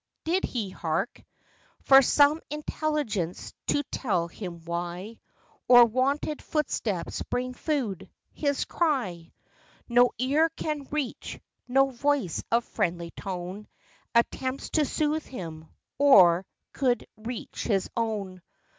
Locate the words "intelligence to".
2.49-3.83